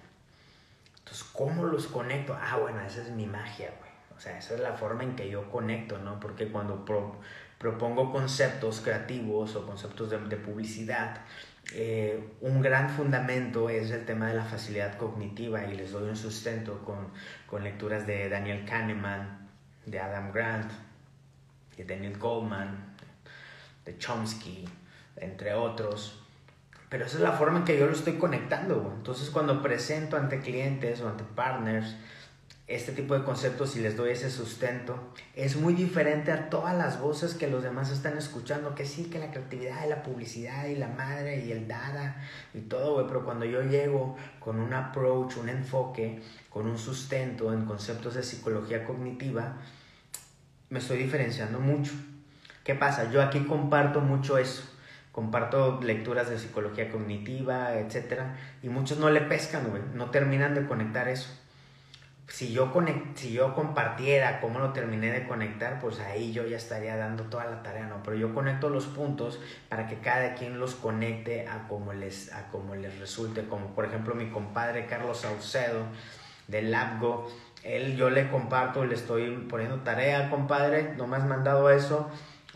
Entonces, 0.99 1.25
¿cómo 1.33 1.65
los 1.65 1.87
conecto? 1.87 2.37
Ah, 2.41 2.57
bueno, 2.57 2.81
esa 2.81 3.03
es 3.03 3.11
mi 3.11 3.27
magia, 3.27 3.73
güey. 3.79 3.91
O 4.17 4.21
sea, 4.21 4.39
esa 4.39 4.55
es 4.55 4.61
la 4.61 4.73
forma 4.73 5.05
en 5.05 5.15
que 5.15 5.29
yo 5.29 5.51
conecto, 5.51 5.99
¿no? 5.99 6.19
Porque 6.19 6.49
cuando 6.49 6.85
propongo 7.59 8.11
conceptos 8.11 8.81
creativos 8.81 9.55
o 9.57 9.67
conceptos 9.67 10.11
de, 10.11 10.37
publicidad, 10.37 11.21
eh, 11.75 12.33
un 12.41 12.63
gran 12.63 12.89
fundamento 12.89 13.69
es 13.69 13.91
el 13.91 14.07
tema 14.07 14.29
de 14.29 14.35
la 14.35 14.45
facilidad 14.45 14.97
cognitiva 14.97 15.65
y 15.65 15.77
les 15.77 15.93
doy 15.93 16.09
un 16.09 16.17
sustento 16.17 16.83
con, 16.85 17.11
con 17.47 17.63
lecturas 17.63 18.07
de 18.07 18.29
Daniel 18.31 18.65
Kahneman, 18.65 19.51
de 19.85 20.01
Adam 20.01 20.33
Grant, 20.33 20.73
de 21.77 21.85
Daniel 21.85 22.17
Goldman, 22.19 22.97
de 23.85 23.99
Chomsky, 23.99 24.65
entre 25.17 25.53
otros. 25.53 26.24
Pero 26.95 27.07
esa 27.07 27.17
es 27.17 27.23
la 27.25 27.33
forma 27.33 27.59
en 27.59 27.65
que 27.65 27.77
yo 27.77 27.87
lo 27.87 27.93
estoy 27.93 28.13
conectando. 28.13 28.93
Entonces 28.97 29.29
cuando 29.31 29.61
presento 29.61 30.17
ante 30.17 30.39
clientes 30.39 31.01
o 31.01 31.09
ante 31.09 31.25
partners 31.25 31.97
este 32.69 32.93
tipo 32.93 33.19
de 33.19 33.25
conceptos 33.25 33.75
y 33.75 33.81
les 33.81 33.97
doy 33.97 34.13
ese 34.13 34.31
sustento, 34.31 35.13
es 35.35 35.57
muy 35.57 35.75
diferente 35.75 36.31
a 36.31 36.51
todas 36.51 36.73
las 36.77 37.01
voces 37.01 37.35
que 37.35 37.49
los 37.49 37.65
demás 37.65 37.91
están 37.91 38.17
escuchando, 38.17 38.77
que 38.77 38.87
sí, 38.87 39.07
que 39.07 39.19
la 39.19 39.33
creatividad 39.33 39.85
y 39.85 39.89
la 39.89 40.05
publicidad 40.05 40.67
y 40.67 40.77
la 40.77 40.87
madre 40.87 41.45
y 41.45 41.51
el 41.51 41.67
dada 41.67 42.23
y 42.55 42.61
todo, 42.61 43.05
pero 43.09 43.25
cuando 43.25 43.45
yo 43.45 43.63
llego 43.63 44.17
con 44.39 44.61
un 44.61 44.73
approach, 44.73 45.37
un 45.39 45.49
enfoque, 45.49 46.23
con 46.49 46.69
un 46.69 46.79
sustento 46.79 47.53
en 47.53 47.65
conceptos 47.65 48.15
de 48.15 48.23
psicología 48.23 48.85
cognitiva, 48.85 49.57
me 50.69 50.79
estoy 50.79 50.99
diferenciando 50.99 51.59
mucho. 51.59 51.91
¿Qué 52.63 52.77
pasa? 52.77 53.11
Yo 53.11 53.21
aquí 53.21 53.41
comparto 53.41 54.01
mucho 54.01 54.39
eso 54.39 54.74
comparto 55.15 55.81
lecturas 55.81 56.29
de 56.29 56.39
psicología 56.39 56.91
cognitiva, 56.91 57.79
etc. 57.79 58.23
Y 58.63 58.69
muchos 58.69 58.99
no 58.99 59.11
le 59.11 59.21
pescan, 59.21 59.71
güey, 59.71 59.83
no 59.95 60.11
terminan 60.11 60.55
de 60.55 60.67
conectar 60.67 61.07
eso. 61.07 61.31
Si 62.27 62.53
yo, 62.53 62.73
si 63.15 63.33
yo 63.33 63.55
compartiera 63.55 64.41
cómo 64.41 64.59
lo 64.59 64.73
terminé 64.73 65.13
de 65.13 65.29
conectar, 65.29 65.79
pues 65.79 66.01
ahí 66.01 66.33
yo 66.33 66.45
ya 66.47 66.57
estaría 66.57 66.97
dando 66.97 67.25
toda 67.25 67.45
la 67.45 67.63
tarea, 67.63 67.87
¿no? 67.87 68.03
Pero 68.03 68.17
yo 68.17 68.35
conecto 68.35 68.71
los 68.71 68.87
puntos 68.87 69.39
para 69.69 69.87
que 69.87 69.99
cada 69.99 70.35
quien 70.35 70.59
los 70.59 70.75
conecte 70.75 71.47
a 71.47 71.69
como 71.69 71.93
les, 71.93 72.33
a 72.33 72.49
como 72.49 72.75
les 72.75 72.99
resulte. 72.99 73.47
Como 73.47 73.75
por 73.75 73.85
ejemplo 73.85 74.17
mi 74.17 74.31
compadre 74.31 74.87
Carlos 74.87 75.21
Saucedo 75.21 75.85
de 76.49 76.63
Labgo, 76.63 77.31
él 77.63 77.95
yo 77.97 78.11
le 78.11 78.31
comparto, 78.31 78.85
le 78.85 78.95
estoy 78.95 79.47
poniendo 79.49 79.81
tarea, 79.81 80.29
compadre, 80.29 80.95
no 80.97 81.07
me 81.07 81.19
has 81.19 81.25
mandado 81.25 81.71
eso 81.71 82.11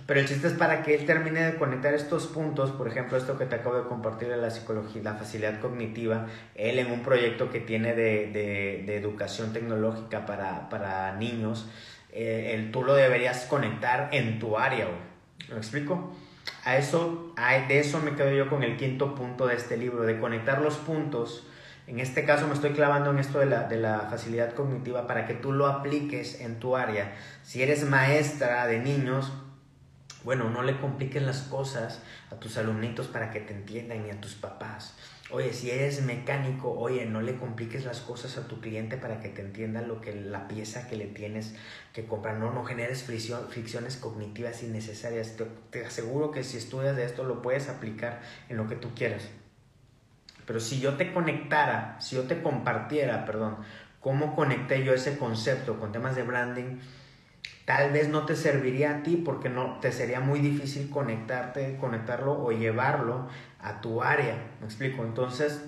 pero 0.08 0.20
el 0.20 0.26
chiste 0.26 0.46
es 0.46 0.54
para 0.54 0.82
que 0.82 0.94
él 0.94 1.04
termine 1.04 1.42
de 1.42 1.56
conectar 1.56 1.92
estos 1.92 2.28
puntos, 2.28 2.70
por 2.70 2.88
ejemplo, 2.88 3.18
esto 3.18 3.36
que 3.36 3.44
te 3.44 3.56
acabo 3.56 3.76
de 3.76 3.86
compartir 3.86 4.28
de 4.28 4.38
la 4.38 4.50
psicología, 4.50 5.02
la 5.02 5.16
facilidad 5.16 5.60
cognitiva, 5.60 6.28
él 6.54 6.78
en 6.78 6.90
un 6.90 7.02
proyecto 7.02 7.50
que 7.50 7.60
tiene 7.60 7.94
de, 7.94 8.28
de, 8.86 8.96
educación 8.96 9.52
tecnológica 9.52 10.24
para, 10.24 10.70
para 10.70 11.14
niños, 11.16 11.68
eh, 12.10 12.70
tú 12.72 12.84
lo 12.84 12.94
deberías 12.94 13.44
conectar 13.44 14.08
en 14.12 14.38
tu 14.38 14.56
área, 14.56 14.86
¿Me 15.50 15.58
explico? 15.58 16.16
A 16.64 16.78
eso, 16.78 17.34
de 17.68 17.78
eso 17.78 18.00
me 18.00 18.14
quedo 18.14 18.32
yo 18.32 18.48
con 18.48 18.62
el 18.62 18.78
quinto 18.78 19.14
punto 19.14 19.46
de 19.46 19.56
este 19.56 19.76
libro, 19.76 20.04
de 20.04 20.18
conectar 20.18 20.62
los 20.62 20.78
puntos. 20.78 21.46
En 21.86 22.00
este 22.00 22.24
caso 22.24 22.46
me 22.46 22.54
estoy 22.54 22.70
clavando 22.70 23.10
en 23.10 23.18
esto 23.18 23.40
de 23.40 23.46
la, 23.46 23.64
de 23.64 23.76
la 23.76 24.06
facilidad 24.08 24.54
cognitiva 24.54 25.06
para 25.06 25.26
que 25.26 25.34
tú 25.34 25.52
lo 25.52 25.66
apliques 25.66 26.40
en 26.40 26.58
tu 26.58 26.76
área. 26.76 27.14
Si 27.42 27.62
eres 27.62 27.84
maestra 27.84 28.66
de 28.66 28.78
niños, 28.78 29.32
bueno, 30.28 30.50
no 30.50 30.62
le 30.62 30.78
compliquen 30.78 31.24
las 31.24 31.40
cosas 31.40 32.02
a 32.30 32.34
tus 32.34 32.58
alumnitos 32.58 33.06
para 33.06 33.30
que 33.30 33.40
te 33.40 33.54
entiendan 33.54 34.06
y 34.06 34.10
a 34.10 34.20
tus 34.20 34.34
papás. 34.34 34.94
Oye, 35.30 35.54
si 35.54 35.70
eres 35.70 36.02
mecánico, 36.02 36.70
oye, 36.70 37.06
no 37.06 37.22
le 37.22 37.36
compliques 37.36 37.86
las 37.86 38.00
cosas 38.00 38.36
a 38.36 38.46
tu 38.46 38.60
cliente 38.60 38.98
para 38.98 39.20
que 39.20 39.30
te 39.30 39.40
entienda 39.40 39.80
lo 39.80 40.02
que 40.02 40.14
la 40.14 40.46
pieza 40.46 40.86
que 40.86 40.96
le 40.96 41.06
tienes 41.06 41.54
que 41.94 42.04
comprar. 42.04 42.36
No, 42.36 42.52
no 42.52 42.66
generes 42.66 43.04
fricciones 43.04 43.96
cognitivas 43.96 44.62
innecesarias. 44.62 45.34
Te, 45.38 45.46
te 45.70 45.86
aseguro 45.86 46.30
que 46.30 46.44
si 46.44 46.58
estudias 46.58 46.94
de 46.94 47.06
esto 47.06 47.24
lo 47.24 47.40
puedes 47.40 47.70
aplicar 47.70 48.20
en 48.50 48.58
lo 48.58 48.68
que 48.68 48.76
tú 48.76 48.90
quieras. 48.94 49.26
Pero 50.44 50.60
si 50.60 50.78
yo 50.78 50.98
te 50.98 51.10
conectara, 51.14 51.98
si 52.02 52.16
yo 52.16 52.24
te 52.24 52.42
compartiera, 52.42 53.24
perdón, 53.24 53.56
cómo 54.00 54.36
conecté 54.36 54.84
yo 54.84 54.92
ese 54.92 55.16
concepto 55.16 55.80
con 55.80 55.90
temas 55.90 56.16
de 56.16 56.22
branding, 56.24 56.80
tal 57.68 57.92
vez 57.92 58.08
no 58.08 58.24
te 58.24 58.34
serviría 58.34 58.92
a 58.92 59.02
ti 59.02 59.16
porque 59.16 59.50
no 59.50 59.78
te 59.78 59.92
sería 59.92 60.20
muy 60.20 60.40
difícil 60.40 60.88
conectarte, 60.88 61.76
conectarlo 61.78 62.42
o 62.42 62.50
llevarlo 62.50 63.28
a 63.60 63.82
tu 63.82 64.02
área. 64.02 64.36
¿Me 64.60 64.66
explico? 64.66 65.04
Entonces, 65.04 65.62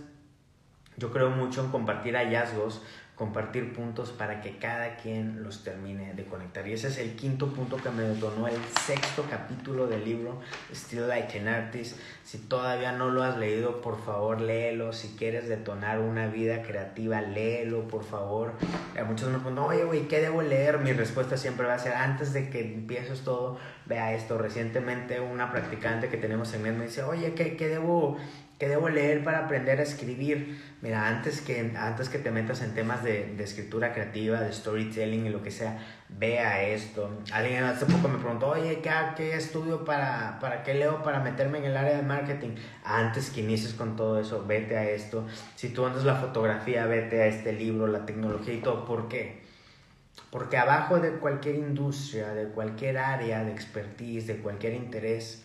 Yo 0.97 1.11
creo 1.11 1.31
mucho 1.31 1.65
en 1.65 1.71
compartir 1.71 2.15
hallazgos, 2.15 2.83
compartir 3.21 3.75
puntos 3.75 4.13
para 4.13 4.41
que 4.41 4.57
cada 4.57 4.97
quien 4.97 5.43
los 5.43 5.63
termine 5.63 6.15
de 6.15 6.25
conectar. 6.25 6.67
Y 6.67 6.73
ese 6.73 6.89
es 6.89 6.97
el 6.97 7.17
quinto 7.17 7.49
punto 7.49 7.77
que 7.77 7.91
me 7.91 8.03
detonó 8.03 8.49
el 8.49 8.57
sexto 8.87 9.27
capítulo 9.29 9.87
del 9.87 10.07
libro 10.07 10.41
Still 10.73 11.07
Like 11.07 11.39
an 11.39 11.49
Artist. 11.49 11.99
Si 12.25 12.39
todavía 12.39 12.93
no 12.93 13.11
lo 13.11 13.23
has 13.23 13.37
leído, 13.37 13.83
por 13.83 14.03
favor 14.03 14.41
léelo. 14.41 14.95
Si 14.95 15.17
quieres 15.19 15.51
detonar 15.51 15.99
una 15.99 16.29
vida 16.29 16.63
creativa, 16.63 17.21
léelo, 17.21 17.89
por 17.89 18.05
favor. 18.05 18.55
A 18.99 19.05
muchos 19.05 19.29
me 19.29 19.39
preguntan, 19.39 19.65
oye, 19.67 19.85
güey, 19.85 20.09
¿qué 20.09 20.21
debo 20.21 20.41
leer? 20.41 20.79
Mi 20.79 20.95
respuesta 20.95 21.37
siempre 21.37 21.67
va 21.67 21.75
a 21.75 21.79
ser, 21.79 21.93
antes 21.93 22.33
de 22.33 22.49
que 22.49 22.61
empieces 22.61 23.21
todo, 23.21 23.59
vea 23.85 24.15
esto. 24.15 24.39
Recientemente 24.39 25.21
una 25.21 25.51
practicante 25.51 26.09
que 26.09 26.17
tenemos 26.17 26.55
en 26.55 26.63
MED 26.63 26.73
me 26.73 26.85
dice, 26.87 27.03
oye, 27.03 27.35
¿qué, 27.35 27.55
qué 27.59 27.69
debo 27.69 28.17
¿Qué 28.61 28.69
debo 28.69 28.91
leer 28.91 29.25
para 29.25 29.47
aprender 29.47 29.81
a 29.81 29.83
escribir? 29.83 30.61
Mira, 30.83 31.09
antes 31.09 31.41
que, 31.41 31.73
antes 31.79 32.11
que 32.11 32.19
te 32.19 32.31
metas 32.31 32.61
en 32.61 32.75
temas 32.75 33.03
de, 33.03 33.35
de, 33.35 33.43
escritura 33.43 33.95
creativa, 33.95 34.39
de 34.39 34.53
storytelling 34.53 35.25
y 35.25 35.31
lo 35.31 35.43
que 35.43 35.51
sea, 35.51 35.79
vea 36.11 36.63
esto. 36.63 37.11
Alguien 37.33 37.65
hace 37.65 37.87
poco 37.87 38.09
me 38.09 38.19
preguntó, 38.19 38.49
oye, 38.49 38.81
¿qué, 38.83 38.91
qué 39.17 39.35
estudio 39.35 39.83
para, 39.83 40.39
para 40.41 40.63
qué 40.63 40.75
leo 40.75 41.03
para 41.03 41.21
meterme 41.21 41.57
en 41.57 41.65
el 41.65 41.77
área 41.79 41.97
de 41.97 42.03
marketing? 42.03 42.51
Antes 42.85 43.31
que 43.31 43.41
inicies 43.41 43.73
con 43.73 43.97
todo 43.97 44.21
eso, 44.21 44.45
vete 44.47 44.77
a 44.77 44.91
esto. 44.91 45.27
Si 45.57 45.71
tú 45.71 45.87
andas 45.87 46.05
la 46.05 46.17
fotografía, 46.17 46.85
vete 46.85 47.23
a 47.23 47.27
este 47.29 47.55
libro, 47.55 47.87
la 47.87 48.05
tecnología 48.05 48.53
y 48.53 48.61
todo. 48.61 48.85
¿Por 48.85 49.09
qué? 49.09 49.41
Porque 50.31 50.59
abajo 50.59 51.01
de 51.01 51.13
cualquier 51.13 51.55
industria, 51.55 52.35
de 52.35 52.49
cualquier 52.49 52.99
área 52.99 53.43
de 53.43 53.53
expertise, 53.53 54.27
de 54.27 54.37
cualquier 54.37 54.75
interés, 54.75 55.45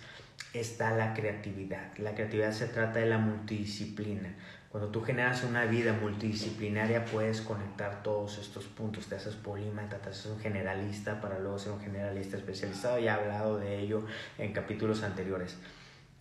está 0.59 0.91
la 0.95 1.13
creatividad. 1.13 1.97
La 1.97 2.13
creatividad 2.13 2.51
se 2.51 2.67
trata 2.67 2.99
de 2.99 3.07
la 3.07 3.17
multidisciplina. 3.17 4.35
Cuando 4.75 4.89
tú 4.89 5.01
generas 5.01 5.43
una 5.43 5.63
vida 5.65 5.93
multidisciplinaria 5.93 7.05
puedes 7.05 7.39
conectar 7.41 8.03
todos 8.03 8.37
estos 8.37 8.65
puntos. 8.65 9.07
Te 9.07 9.15
haces 9.15 9.35
polímata, 9.35 9.99
te 9.99 10.09
haces 10.09 10.25
un 10.25 10.39
generalista 10.39 11.21
para 11.21 11.39
luego 11.39 11.57
ser 11.57 11.71
un 11.71 11.79
generalista 11.79 12.35
especializado. 12.35 12.99
Ya 12.99 13.15
he 13.15 13.19
hablado 13.21 13.57
de 13.57 13.79
ello 13.79 14.05
en 14.37 14.51
capítulos 14.51 15.03
anteriores. 15.03 15.57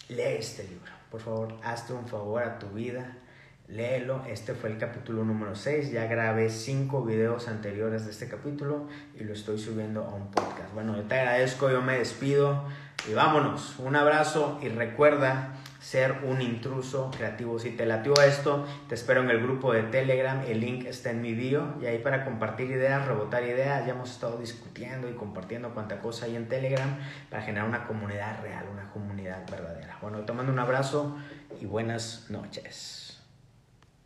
Lee 0.08 0.36
este 0.38 0.62
libro. 0.64 0.92
Por 1.10 1.20
favor, 1.20 1.56
hazte 1.64 1.94
un 1.94 2.06
favor 2.06 2.44
a 2.44 2.58
tu 2.60 2.68
vida. 2.68 3.18
Léelo. 3.66 4.24
Este 4.28 4.54
fue 4.54 4.70
el 4.70 4.78
capítulo 4.78 5.24
número 5.24 5.56
6. 5.56 5.90
Ya 5.90 6.06
grabé 6.06 6.48
5 6.48 7.04
videos 7.04 7.48
anteriores 7.48 8.04
de 8.04 8.12
este 8.12 8.28
capítulo 8.28 8.86
y 9.18 9.24
lo 9.24 9.32
estoy 9.32 9.58
subiendo 9.58 10.04
a 10.04 10.14
un 10.14 10.30
podcast. 10.30 10.72
Bueno, 10.74 10.96
yo 10.96 11.02
te 11.02 11.18
agradezco. 11.18 11.70
Yo 11.70 11.82
me 11.82 11.98
despido. 11.98 12.64
Y 13.08 13.12
vámonos, 13.12 13.78
un 13.78 13.96
abrazo 13.96 14.58
y 14.62 14.68
recuerda 14.68 15.54
ser 15.78 16.22
un 16.24 16.40
intruso 16.40 17.10
creativo. 17.10 17.58
Si 17.58 17.70
te 17.70 17.84
latió 17.84 18.14
esto, 18.14 18.66
te 18.88 18.94
espero 18.94 19.20
en 19.20 19.28
el 19.28 19.42
grupo 19.42 19.74
de 19.74 19.82
Telegram, 19.82 20.40
el 20.48 20.60
link 20.60 20.86
está 20.86 21.10
en 21.10 21.20
mi 21.20 21.34
bio 21.34 21.74
y 21.82 21.86
ahí 21.86 21.98
para 21.98 22.24
compartir 22.24 22.70
ideas, 22.70 23.06
rebotar 23.06 23.42
ideas, 23.42 23.84
ya 23.84 23.92
hemos 23.92 24.10
estado 24.10 24.38
discutiendo 24.38 25.10
y 25.10 25.12
compartiendo 25.12 25.74
cuánta 25.74 26.00
cosa 26.00 26.24
hay 26.24 26.36
en 26.36 26.48
Telegram 26.48 26.98
para 27.28 27.42
generar 27.42 27.68
una 27.68 27.86
comunidad 27.86 28.40
real, 28.42 28.64
una 28.72 28.90
comunidad 28.90 29.44
verdadera. 29.50 29.98
Bueno, 30.00 30.20
te 30.20 30.32
mando 30.32 30.50
un 30.50 30.58
abrazo 30.58 31.18
y 31.60 31.66
buenas 31.66 32.30
noches. 32.30 33.20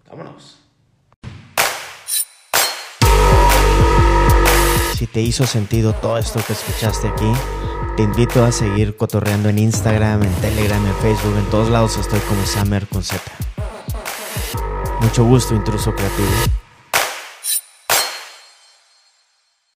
Vámonos. 0.08 0.67
Si 4.98 5.06
te 5.06 5.20
hizo 5.20 5.46
sentido 5.46 5.92
todo 5.92 6.18
esto 6.18 6.40
que 6.44 6.54
escuchaste 6.54 7.06
aquí, 7.06 7.32
te 7.96 8.02
invito 8.02 8.44
a 8.44 8.50
seguir 8.50 8.96
cotorreando 8.96 9.48
en 9.48 9.60
Instagram, 9.60 10.24
en 10.24 10.34
Telegram, 10.40 10.84
en 10.84 10.94
Facebook, 10.96 11.38
en 11.38 11.48
todos 11.50 11.68
lados 11.70 11.96
estoy 11.98 12.18
como 12.28 12.44
Summer 12.44 12.84
con 12.88 13.04
Z. 13.04 13.22
Mucho 15.00 15.22
gusto, 15.22 15.54
intruso 15.54 15.94
creativo. 15.94 16.28